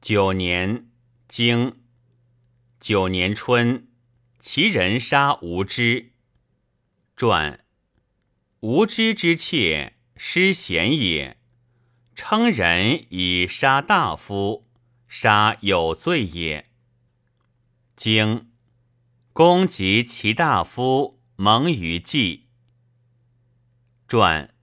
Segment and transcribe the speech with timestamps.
[0.00, 0.88] 九年，
[1.26, 1.80] 经
[2.78, 3.88] 九年春，
[4.38, 6.12] 其人杀无知。
[7.16, 7.64] 传
[8.60, 11.36] 无知之妾，失贤也。
[12.14, 14.68] 称人以杀大夫，
[15.08, 16.70] 杀有罪也。
[17.96, 18.52] 经
[19.32, 22.46] 公及其大夫蒙于祭。
[24.06, 24.54] 传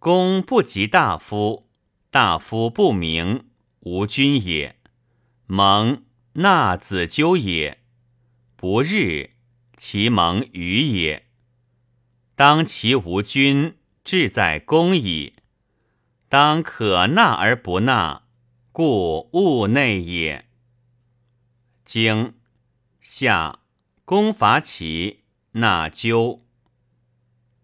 [0.00, 1.70] 公不及大夫，
[2.10, 3.51] 大夫不明。
[3.84, 4.76] 无君也，
[5.46, 6.04] 蒙
[6.34, 7.80] 纳子纠也。
[8.54, 9.30] 不日，
[9.76, 11.26] 其蒙于也。
[12.36, 15.34] 当其无君，志在公矣。
[16.28, 18.22] 当可纳而不纳，
[18.70, 20.48] 故物内也。
[21.84, 22.34] 经
[23.00, 23.58] 夏，
[24.04, 26.46] 公伐齐，纳纠。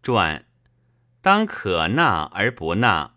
[0.02, 0.44] 传
[1.20, 3.14] 当可纳而不纳，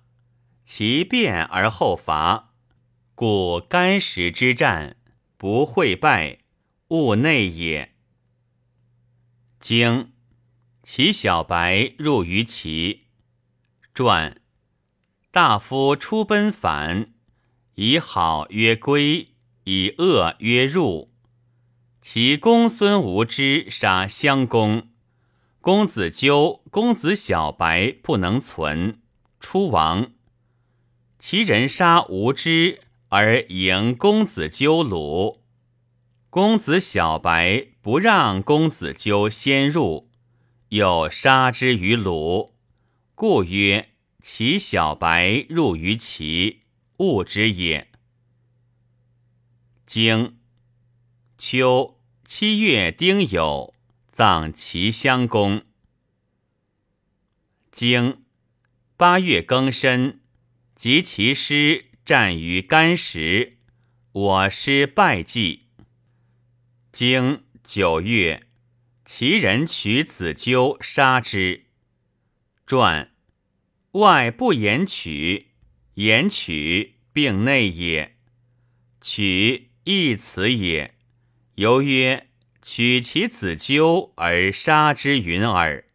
[0.64, 2.50] 其变而后伐。
[3.24, 4.96] 故干石之战，
[5.38, 6.40] 不会败，
[6.88, 7.94] 物内也。
[9.60, 10.12] 经
[10.82, 13.04] 其小白入于齐。
[13.94, 14.42] 传
[15.30, 17.14] 大夫出奔反，
[17.76, 19.36] 以好曰归，
[19.66, 21.14] 以恶曰入。
[22.02, 24.90] 其公孙无知杀襄公，
[25.60, 29.00] 公子纠、公子小白不能存，
[29.40, 30.14] 出亡。
[31.20, 32.80] 其人杀无知。
[33.14, 35.42] 而迎公子纠鲁，
[36.30, 40.10] 公子小白不让公子纠先入，
[40.70, 42.54] 又杀之于鲁，
[43.14, 43.90] 故曰
[44.22, 46.62] 其小白入于齐，
[47.00, 47.90] 物之也。
[49.86, 50.38] 经
[51.38, 53.74] 秋七月丁酉，
[54.10, 55.64] 葬齐襄公。
[57.74, 58.24] 经
[58.96, 60.22] 八月庚申，
[60.78, 61.91] 及其师。
[62.12, 63.60] 战于干石，
[64.12, 65.68] 我师败绩。
[66.92, 68.48] 经九月，
[69.06, 71.68] 其人取子纠杀之。
[72.68, 73.14] 传
[73.92, 75.52] 外不言取，
[75.94, 78.18] 言取并内也。
[79.00, 80.96] 取一此也。
[81.56, 82.28] 由曰
[82.62, 85.86] 取其子纠而杀之云耳。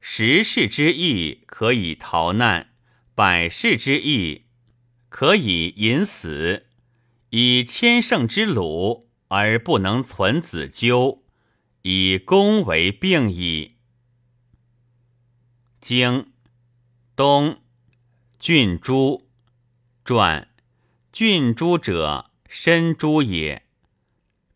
[0.00, 2.70] 十世之义可以逃难，
[3.14, 4.43] 百世之义。
[5.16, 6.66] 可以引死，
[7.30, 11.22] 以千乘之鲁而不能存子纠，
[11.82, 13.76] 以公为病矣。
[15.80, 16.32] 经
[17.14, 17.62] 东
[18.40, 19.28] 郡诸
[20.04, 20.48] 传
[21.12, 23.68] 郡诸者，身诸也，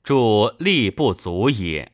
[0.02, 1.92] 助力不足也。